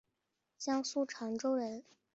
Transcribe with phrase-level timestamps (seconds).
[0.57, 1.83] 江苏长洲人。